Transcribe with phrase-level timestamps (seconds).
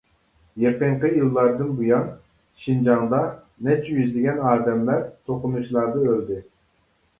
[0.61, 2.07] يېقىنقى يىللاردىن بۇيان
[2.63, 3.21] شىنجاڭدا
[3.69, 6.43] نەچچە يۈزلىگەن ئادەملەر توقۇنۇشلاردا ئۆلدى.